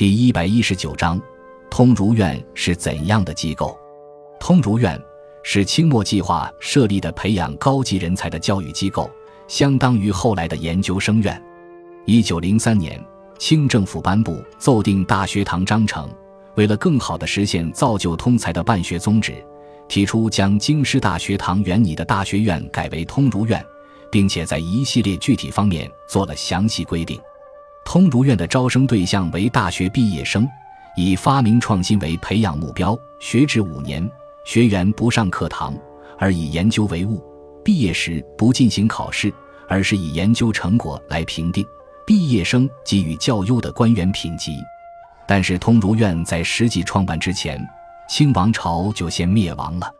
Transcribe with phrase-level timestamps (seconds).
[0.00, 1.20] 第一百一十九章，
[1.70, 3.78] 通儒院是怎样的机构？
[4.40, 4.98] 通儒院
[5.42, 9.10] 是清末计划设立的培养高级人才的教育机构，
[9.46, 11.38] 相当于后来的研究生院。
[12.06, 12.98] 一九零三年，
[13.38, 16.08] 清政府颁布奏定大学堂章程，
[16.54, 19.34] 为了更好地实现造就通才的办学宗旨，
[19.86, 23.62] 提出将京师大学堂原拟的大学院改为通儒院，
[24.10, 27.20] 并且在一系列具体方面做了详细规定。
[27.84, 30.48] 通儒院的招生对象为大学毕业生，
[30.96, 34.08] 以发明创新为培养目标，学制五年，
[34.44, 35.74] 学员不上课堂，
[36.18, 37.24] 而以研究为务。
[37.64, 39.32] 毕业时不进行考试，
[39.68, 41.66] 而是以研究成果来评定
[42.06, 44.56] 毕业生给予较优的官员品级。
[45.26, 47.60] 但是，通儒院在实际创办之前，
[48.08, 49.92] 清王朝就先灭亡了。